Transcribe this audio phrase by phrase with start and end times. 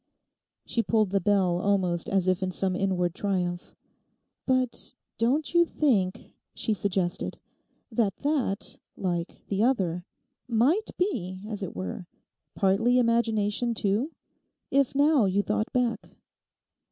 [0.65, 3.75] She pulled the bell almost as if in some inward triumph.
[4.47, 7.37] 'But don't you think,' she suggested,
[7.91, 10.07] 'that that, like the other,
[10.47, 12.07] might be, as it were,
[12.55, 14.11] partly imagination too?
[14.71, 15.99] If now you thought _back.